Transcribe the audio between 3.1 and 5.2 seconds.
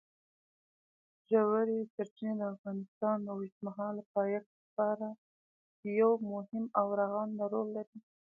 د اوږدمهاله پایښت لپاره